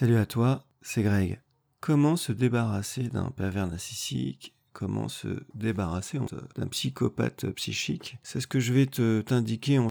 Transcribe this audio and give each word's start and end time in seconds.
Salut 0.00 0.18
à 0.18 0.26
toi, 0.26 0.64
c'est 0.80 1.02
Greg. 1.02 1.42
Comment 1.80 2.14
se 2.14 2.30
débarrasser 2.30 3.08
d'un 3.08 3.32
pervers 3.32 3.66
narcissique 3.66 4.54
Comment 4.78 5.08
se 5.08 5.26
débarrasser 5.56 6.20
d'un 6.54 6.68
psychopathe 6.68 7.50
psychique 7.50 8.16
C'est 8.22 8.38
ce 8.38 8.46
que 8.46 8.60
je 8.60 8.72
vais 8.72 8.86
t'indiquer 8.86 9.80
en, 9.80 9.88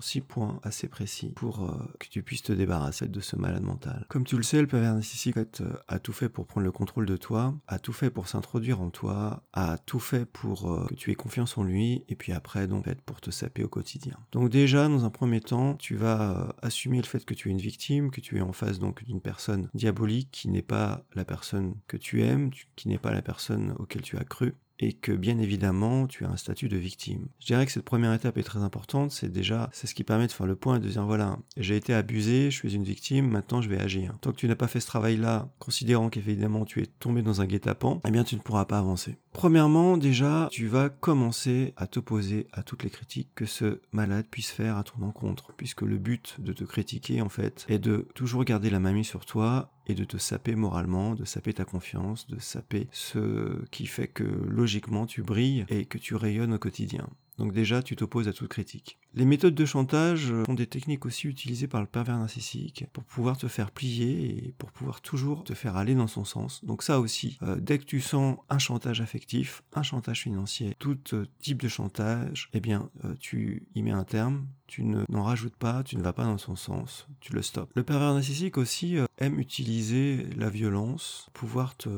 six 0.00 0.20
points 0.20 0.60
assez 0.62 0.86
précis 0.86 1.32
pour 1.34 1.64
euh, 1.64 1.72
que 1.98 2.06
tu 2.06 2.22
puisses 2.22 2.44
te 2.44 2.52
débarrasser 2.52 3.08
de 3.08 3.18
ce 3.18 3.34
malade 3.34 3.64
mental. 3.64 4.06
Comme 4.08 4.24
tu 4.24 4.36
le 4.36 4.44
sais, 4.44 4.60
le 4.60 4.68
pervers 4.68 4.94
narcissique 4.94 5.36
euh, 5.36 5.72
a 5.88 5.98
tout 5.98 6.12
fait 6.12 6.28
pour 6.28 6.46
prendre 6.46 6.64
le 6.64 6.70
contrôle 6.70 7.06
de 7.06 7.16
toi, 7.16 7.54
a 7.66 7.80
tout 7.80 7.92
fait 7.92 8.10
pour 8.10 8.28
s'introduire 8.28 8.80
en 8.80 8.90
toi, 8.90 9.42
a 9.52 9.76
tout 9.78 9.98
fait 9.98 10.24
pour 10.24 10.70
euh, 10.70 10.86
que 10.86 10.94
tu 10.94 11.10
aies 11.10 11.16
confiance 11.16 11.58
en 11.58 11.64
lui, 11.64 12.04
et 12.08 12.14
puis 12.14 12.32
après 12.32 12.68
donc 12.68 12.86
pour 13.06 13.20
te 13.20 13.32
saper 13.32 13.64
au 13.64 13.68
quotidien. 13.68 14.16
Donc 14.30 14.50
déjà, 14.50 14.86
dans 14.86 15.04
un 15.04 15.10
premier 15.10 15.40
temps, 15.40 15.74
tu 15.74 15.96
vas 15.96 16.54
assumer 16.62 16.98
le 16.98 17.06
fait 17.06 17.24
que 17.24 17.34
tu 17.34 17.48
es 17.48 17.50
une 17.50 17.58
victime, 17.58 18.12
que 18.12 18.20
tu 18.20 18.36
es 18.36 18.40
en 18.40 18.52
face 18.52 18.78
donc 18.78 19.02
d'une 19.02 19.20
personne 19.20 19.68
diabolique 19.74 20.28
qui 20.30 20.48
n'est 20.48 20.62
pas 20.62 21.02
la 21.14 21.24
personne 21.24 21.74
que 21.88 21.96
tu 21.96 22.22
aimes, 22.22 22.50
qui 22.76 22.88
n'est 22.88 22.98
pas 22.98 23.10
la 23.10 23.22
personne 23.22 23.74
auquel 23.78 23.95
tu 24.00 24.16
as 24.16 24.24
cru 24.24 24.54
et 24.78 24.92
que 24.92 25.12
bien 25.12 25.38
évidemment 25.38 26.06
tu 26.06 26.24
as 26.24 26.28
un 26.28 26.36
statut 26.36 26.68
de 26.68 26.76
victime. 26.76 27.26
Je 27.40 27.46
dirais 27.46 27.66
que 27.66 27.72
cette 27.72 27.84
première 27.84 28.12
étape 28.12 28.36
est 28.38 28.42
très 28.42 28.60
importante, 28.60 29.10
c'est 29.10 29.30
déjà 29.30 29.70
c'est 29.72 29.86
ce 29.86 29.94
qui 29.94 30.04
permet 30.04 30.26
de 30.26 30.32
faire 30.32 30.46
le 30.46 30.56
point 30.56 30.76
et 30.76 30.80
de 30.80 30.88
dire 30.88 31.04
voilà, 31.06 31.38
j'ai 31.56 31.76
été 31.76 31.94
abusé, 31.94 32.50
je 32.50 32.56
suis 32.56 32.74
une 32.74 32.84
victime, 32.84 33.28
maintenant 33.28 33.62
je 33.62 33.68
vais 33.68 33.80
agir. 33.80 34.14
Tant 34.20 34.32
que 34.32 34.36
tu 34.36 34.48
n'as 34.48 34.56
pas 34.56 34.68
fait 34.68 34.80
ce 34.80 34.86
travail-là, 34.86 35.48
considérant 35.58 36.10
qu'évidemment 36.10 36.64
tu 36.64 36.82
es 36.82 36.86
tombé 36.86 37.22
dans 37.22 37.40
un 37.40 37.46
guet-apens, 37.46 38.00
eh 38.06 38.10
bien 38.10 38.24
tu 38.24 38.36
ne 38.36 38.40
pourras 38.40 38.66
pas 38.66 38.78
avancer. 38.78 39.16
Premièrement, 39.36 39.98
déjà, 39.98 40.48
tu 40.50 40.66
vas 40.66 40.88
commencer 40.88 41.74
à 41.76 41.86
t'opposer 41.86 42.46
à 42.54 42.62
toutes 42.62 42.84
les 42.84 42.88
critiques 42.88 43.28
que 43.34 43.44
ce 43.44 43.82
malade 43.92 44.24
puisse 44.30 44.50
faire 44.50 44.78
à 44.78 44.82
ton 44.82 45.02
encontre, 45.02 45.52
puisque 45.58 45.82
le 45.82 45.98
but 45.98 46.36
de 46.38 46.54
te 46.54 46.64
critiquer, 46.64 47.20
en 47.20 47.28
fait, 47.28 47.66
est 47.68 47.78
de 47.78 48.08
toujours 48.14 48.44
garder 48.44 48.70
la 48.70 48.80
mamie 48.80 49.04
sur 49.04 49.26
toi 49.26 49.70
et 49.86 49.94
de 49.94 50.04
te 50.04 50.16
saper 50.16 50.54
moralement, 50.54 51.14
de 51.14 51.26
saper 51.26 51.52
ta 51.52 51.66
confiance, 51.66 52.26
de 52.28 52.40
saper 52.40 52.88
ce 52.92 53.62
qui 53.70 53.84
fait 53.84 54.08
que 54.08 54.24
logiquement 54.24 55.04
tu 55.04 55.22
brilles 55.22 55.66
et 55.68 55.84
que 55.84 55.98
tu 55.98 56.14
rayonnes 56.14 56.54
au 56.54 56.58
quotidien. 56.58 57.06
Donc 57.38 57.52
déjà, 57.52 57.82
tu 57.82 57.96
t'opposes 57.96 58.28
à 58.28 58.32
toute 58.32 58.48
critique. 58.48 58.98
Les 59.14 59.24
méthodes 59.24 59.54
de 59.54 59.64
chantage 59.64 60.32
sont 60.46 60.54
des 60.54 60.66
techniques 60.66 61.06
aussi 61.06 61.26
utilisées 61.26 61.68
par 61.68 61.80
le 61.80 61.86
pervers 61.86 62.18
narcissique 62.18 62.84
pour 62.92 63.04
pouvoir 63.04 63.36
te 63.36 63.48
faire 63.48 63.70
plier 63.70 64.46
et 64.46 64.54
pour 64.58 64.70
pouvoir 64.70 65.00
toujours 65.00 65.44
te 65.44 65.54
faire 65.54 65.76
aller 65.76 65.94
dans 65.94 66.06
son 66.06 66.24
sens. 66.24 66.64
Donc 66.64 66.82
ça 66.82 67.00
aussi, 67.00 67.38
euh, 67.42 67.56
dès 67.58 67.78
que 67.78 67.84
tu 67.84 68.00
sens 68.00 68.36
un 68.48 68.58
chantage 68.58 69.00
affectif, 69.00 69.62
un 69.74 69.82
chantage 69.82 70.22
financier, 70.22 70.74
tout 70.78 70.98
euh, 71.12 71.26
type 71.40 71.62
de 71.62 71.68
chantage, 71.68 72.48
eh 72.52 72.60
bien, 72.60 72.90
euh, 73.04 73.14
tu 73.18 73.66
y 73.74 73.82
mets 73.82 73.90
un 73.90 74.04
terme, 74.04 74.46
tu 74.66 74.84
n'en 74.84 75.22
rajoutes 75.22 75.56
pas, 75.56 75.82
tu 75.82 75.96
ne 75.96 76.02
vas 76.02 76.12
pas 76.12 76.24
dans 76.24 76.38
son 76.38 76.56
sens, 76.56 77.06
tu 77.20 77.32
le 77.32 77.42
stops. 77.42 77.72
Le 77.74 77.82
pervers 77.82 78.14
narcissique 78.14 78.58
aussi 78.58 78.96
aime 79.18 79.38
utiliser 79.38 80.26
la 80.36 80.50
violence, 80.50 81.28
pouvoir 81.32 81.76
te 81.76 81.88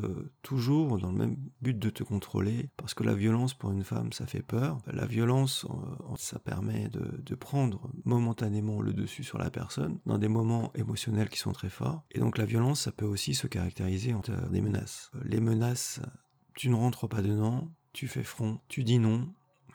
toujours 0.42 0.98
dans 0.98 1.10
le 1.10 1.18
même 1.18 1.36
but 1.62 1.78
de 1.78 1.90
te 1.90 2.02
contrôler, 2.02 2.68
parce 2.76 2.94
que 2.94 3.04
la 3.04 3.14
violence 3.14 3.54
pour 3.54 3.70
une 3.72 3.84
femme 3.84 4.12
ça 4.12 4.26
fait 4.26 4.42
peur. 4.42 4.78
La 4.86 5.06
violence 5.06 5.66
ça 6.16 6.38
permet 6.38 6.88
de, 6.88 7.20
de 7.24 7.34
prendre 7.34 7.90
momentanément 8.04 8.80
le 8.80 8.92
dessus 8.92 9.24
sur 9.24 9.38
la 9.38 9.50
personne 9.50 9.98
dans 10.06 10.18
des 10.18 10.28
moments 10.28 10.72
émotionnels 10.74 11.28
qui 11.28 11.38
sont 11.38 11.52
très 11.52 11.70
forts. 11.70 12.04
Et 12.12 12.20
donc 12.20 12.38
la 12.38 12.44
violence 12.44 12.82
ça 12.82 12.92
peut 12.92 13.06
aussi 13.06 13.34
se 13.34 13.46
caractériser 13.46 14.14
en 14.14 14.22
des 14.50 14.60
menaces. 14.60 15.10
Les 15.24 15.40
menaces, 15.40 16.00
tu 16.54 16.68
ne 16.68 16.74
rentres 16.74 17.08
pas 17.08 17.22
dedans, 17.22 17.70
tu 17.92 18.08
fais 18.08 18.22
front, 18.22 18.60
tu 18.68 18.84
dis 18.84 18.98
non, 18.98 19.28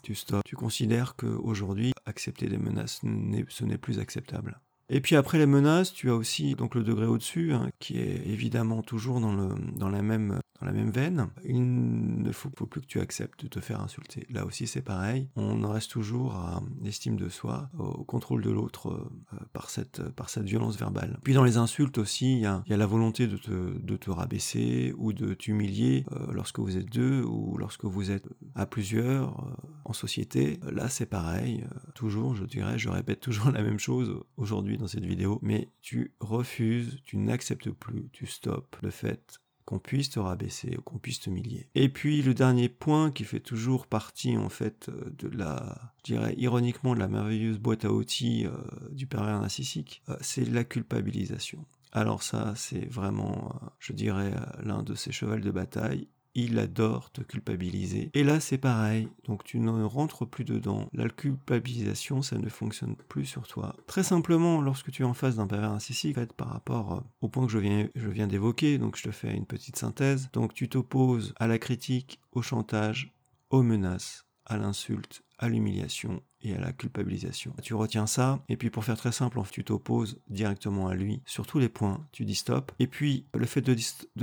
tu 0.04 0.16
stops, 0.16 0.44
tu 0.46 0.56
considères 0.56 1.16
qu'aujourd'hui 1.16 1.94
accepter 2.06 2.48
des 2.48 2.58
menaces 2.58 3.02
ce 3.50 3.66
n'est 3.66 3.78
plus 3.78 4.00
acceptable. 4.00 4.60
Et 4.90 5.02
puis 5.02 5.16
après 5.16 5.38
les 5.38 5.46
menaces, 5.46 5.94
tu 5.94 6.10
as 6.10 6.16
aussi 6.16 6.56
donc 6.56 6.76
le 6.76 6.84
degré 6.84 7.06
au-dessus, 7.06 7.54
hein, 7.54 7.70
qui 7.80 7.98
est 7.98 8.28
évidemment 8.28 8.82
toujours 8.82 9.22
dans, 9.22 9.90
la 9.90 10.02
même, 10.02 10.40
veine. 10.62 11.30
Il 11.46 12.22
ne 12.22 12.32
faut, 12.32 12.50
plus 12.50 12.82
que 12.82 12.86
tu 12.86 13.00
acceptes 13.00 13.44
de 13.44 13.48
te 13.48 13.60
faire 13.60 13.82
insulter. 13.82 14.28
Là 14.30 14.46
aussi 14.46 14.68
c'est 14.68 14.82
pareil, 14.82 15.30
on 15.36 15.64
en 15.64 15.72
reste 15.72 15.92
toujours 15.92 16.36
à 16.36 16.62
l'estime 16.82 17.16
de 17.16 17.30
soi, 17.30 17.70
au 17.80 18.04
contrôle 18.04 18.44
de 18.44 18.52
l'autre 18.52 18.90
euh, 18.90 19.38
par, 19.54 19.70
cette, 19.70 20.02
violence 20.44 20.78
verbale. 20.78 21.18
Puis 21.24 21.34
dans 21.34 21.44
les 21.44 21.58
insultes 21.58 21.98
aussi, 21.98 22.34
il 22.34 22.40
y 22.40 22.46
a, 22.46 22.64
la 22.68 22.86
volonté 22.86 23.28
de 23.28 23.38
te, 23.38 23.52
de 23.52 23.96
te 23.96 24.12
rabaisser 24.12 24.94
ou 24.98 25.14
de 25.14 25.34
t'humilier 25.34 26.06
euh, 26.12 26.28
lorsque 26.34 26.60
vous 26.60 26.78
êtes 26.78 26.92
deux 26.92 27.24
ou 27.24 27.58
lorsque 27.58 27.86
vous 27.86 28.12
êtes 28.12 28.28
à 28.56 28.66
plusieurs 28.66 29.48
euh, 29.48 29.68
en 29.86 29.94
société. 29.94 30.60
Là 30.72 30.90
c'est 30.90 31.06
pareil, 31.06 31.66
toujours 31.96 32.36
je 32.36 32.46
dirais, 32.46 32.78
je 32.78 32.90
répète 32.90 33.20
toujours 33.22 33.52
la 33.52 33.62
même 33.62 33.80
chose 33.80 34.24
aujourd'hui 34.38 34.78
dans 34.78 34.88
cette 34.88 35.06
vidéo, 35.06 35.40
mais 35.42 35.70
tu 35.82 36.14
refuses, 36.20 37.00
tu 37.06 37.18
n'acceptes 37.18 37.72
plus, 37.72 38.10
tu 38.12 38.26
stops 38.26 38.78
le 38.82 38.90
fait 38.90 39.40
qu'on 39.66 39.80
puisse 39.80 40.10
te 40.10 40.20
rabaisser 40.20 40.76
ou 40.78 40.82
qu'on 40.82 40.98
puisse 40.98 41.20
te 41.20 41.30
humilier. 41.30 41.70
Et 41.76 41.90
puis 41.90 42.22
le 42.22 42.34
dernier 42.34 42.70
point 42.70 43.12
qui 43.12 43.24
fait 43.24 43.40
toujours 43.40 43.88
partie 43.88 44.38
en 44.38 44.50
fait 44.50 44.90
de 44.90 45.28
la, 45.30 45.94
je 46.00 46.14
dirais 46.14 46.36
ironiquement 46.38 46.96
de 46.96 47.00
la 47.00 47.08
merveilleuse 47.08 47.60
boîte 47.60 47.86
à 47.86 47.92
outils 47.92 48.46
euh, 48.46 48.52
du 48.92 49.08
pervers 49.08 49.40
narcissique, 49.40 50.04
euh, 50.10 50.18
c'est 50.22 50.46
la 50.46 50.64
culpabilisation. 50.64 51.66
Alors 51.92 52.24
ça, 52.24 52.54
c'est 52.56 52.86
vraiment, 52.92 53.60
euh, 53.64 53.68
je 53.80 53.94
dirais, 53.94 54.34
l'un 54.64 54.84
de 54.84 54.96
ses 54.96 55.12
chevals 55.12 55.42
de 55.42 55.52
bataille 55.52 56.08
il 56.36 56.58
adore 56.60 57.12
te 57.12 57.22
culpabiliser. 57.22 58.10
Et 58.14 58.24
là, 58.24 58.40
c'est 58.40 58.58
pareil. 58.58 59.08
Donc, 59.26 59.44
tu 59.44 59.60
ne 59.60 59.84
rentres 59.84 60.28
plus 60.28 60.46
dedans. 60.46 60.90
La 60.94 61.10
culpabilisation, 61.10 62.22
ça 62.22 62.38
ne 62.38 62.50
fonctionne 62.50 62.96
plus 63.10 63.26
sur 63.26 63.48
toi. 63.48 63.76
Très 63.88 64.04
simplement, 64.04 64.62
lorsque 64.62 64.92
tu 64.92 65.04
es 65.04 65.06
en 65.06 65.14
face 65.14 65.36
d'un 65.36 65.48
pervers 65.48 65.72
narcissique, 65.72 66.18
par 66.34 66.50
rapport 66.50 66.94
euh, 66.94 67.00
au 67.22 67.30
point 67.30 67.46
que 67.46 67.52
je 67.52 67.60
viens, 67.60 67.88
je 67.96 68.10
viens 68.10 68.28
d'évoquer, 68.28 68.78
donc 68.78 68.98
je 68.98 69.04
te 69.04 69.12
fais 69.12 69.36
une 69.36 69.46
petite 69.46 69.78
synthèse. 69.78 70.30
Donc, 70.34 70.54
tu 70.54 70.70
t'opposes 70.70 71.34
à 71.38 71.48
la 71.48 71.60
critique, 71.60 72.20
au 72.32 72.42
chantage, 72.42 73.14
aux 73.50 73.64
menaces, 73.64 74.26
à 74.46 74.58
l'insulte, 74.58 75.24
à 75.38 75.50
l'humiliation 75.50 76.22
et 76.42 76.54
à 76.54 76.60
la 76.60 76.74
culpabilisation. 76.74 77.54
Tu 77.62 77.74
retiens 77.74 78.08
ça, 78.08 78.44
et 78.50 78.58
puis 78.58 78.70
pour 78.70 78.84
faire 78.84 78.98
très 78.98 79.12
simple, 79.12 79.40
tu 79.52 79.64
t'opposes 79.64 80.20
directement 80.30 80.88
à 80.88 80.96
lui 80.96 81.22
sur 81.26 81.48
tous 81.48 81.60
les 81.60 81.70
points, 81.70 82.06
tu 82.12 82.26
dis 82.26 82.36
stop. 82.36 82.72
Et 82.80 82.88
puis 82.88 83.26
le 83.34 83.46
fait 83.46 83.62
de, 83.62 83.74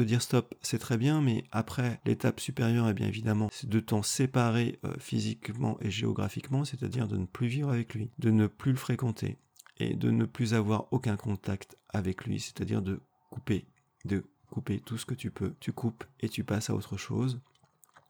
dire 0.05 0.23
stop, 0.23 0.55
c'est 0.61 0.79
très 0.79 0.99
bien, 0.99 1.21
mais 1.21 1.45
après, 1.53 2.01
l'étape 2.05 2.41
supérieure, 2.41 2.87
et 2.87 2.91
eh 2.91 2.95
bien 2.95 3.07
évidemment, 3.07 3.49
c'est 3.53 3.69
de 3.69 3.81
t'en 3.81 4.03
séparer 4.03 4.79
euh, 4.85 4.95
physiquement 4.99 5.79
et 5.81 5.91
géographiquement, 5.91 6.65
c'est-à-dire 6.65 7.09
de 7.09 7.17
ne 7.17 7.27
plus 7.27 7.49
vivre 7.49 7.71
avec 7.71 7.95
lui, 7.95 8.11
de 8.19 8.31
ne 8.31 8.47
plus 8.47 8.73
le 8.73 8.79
fréquenter, 8.79 9.39
et 9.79 9.95
de 9.95 10.11
ne 10.11 10.25
plus 10.25 10.55
avoir 10.55 10.87
aucun 10.93 11.17
contact 11.17 11.77
avec 11.89 12.25
lui, 12.25 12.39
c'est-à-dire 12.39 12.83
de 12.83 13.01
couper, 13.31 13.67
de 14.05 14.25
couper 14.51 14.81
tout 14.81 14.99
ce 14.99 15.07
que 15.07 15.15
tu 15.15 15.31
peux. 15.31 15.55
Tu 15.61 15.73
coupes 15.73 16.05
et 16.21 16.29
tu 16.29 16.45
passes 16.45 16.71
à 16.71 16.75
autre 16.75 16.97
chose. 16.97 17.41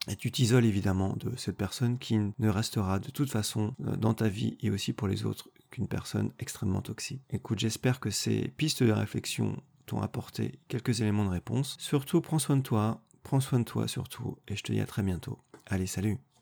Et 0.09 0.17
tu 0.17 0.31
t'isoles 0.33 0.65
évidemment 0.65 1.15
de 1.17 1.37
cette 1.37 1.57
personne 1.57 1.99
qui 1.99 2.19
ne 2.19 2.49
restera 2.49 2.99
de 2.99 3.11
toute 3.11 3.31
façon 3.31 3.75
euh, 3.87 3.97
dans 3.97 4.15
ta 4.15 4.29
vie 4.29 4.57
et 4.61 4.71
aussi 4.71 4.93
pour 4.93 5.09
les 5.09 5.25
autres 5.25 5.51
qu'une 5.71 5.89
personne 5.89 6.33
extrêmement 6.39 6.83
toxique. 6.83 7.23
Écoute, 7.31 7.59
j'espère 7.59 8.01
que 8.01 8.11
ces 8.11 8.49
pistes 8.49 8.83
de 8.83 8.93
réflexion 8.93 9.63
t'ont 9.87 10.01
apporté 10.01 10.59
quelques 10.69 11.01
éléments 11.01 11.25
de 11.25 11.31
réponse. 11.31 11.77
Surtout, 11.79 12.21
prends 12.21 12.39
soin 12.39 12.57
de 12.57 12.63
toi, 12.63 13.03
prends 13.23 13.41
soin 13.41 13.61
de 13.61 13.65
toi 13.65 13.89
surtout, 13.89 14.39
et 14.49 14.57
je 14.57 14.63
te 14.63 14.73
dis 14.73 14.81
à 14.81 14.87
très 14.87 15.03
bientôt. 15.03 15.39
Allez, 15.67 15.87
salut 15.87 16.19